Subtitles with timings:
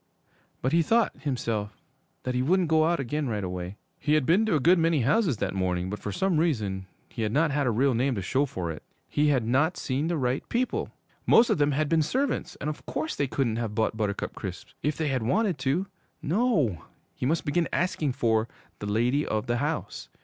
[0.63, 1.77] But he thought, himself,
[2.23, 3.77] that he wouldn't go out again right away.
[3.99, 7.21] He had been to a good many houses that morning, but for some reason he
[7.21, 8.81] had not a real name to show for it.
[9.07, 10.89] He had not seen the right people!
[11.27, 14.73] Most of them had been servants, and of course they couldn't have bought Buttercup Crisps
[14.81, 15.85] if they had wanted to.
[16.23, 18.47] No he must begin asking for
[18.79, 20.09] 'the lady of the house.'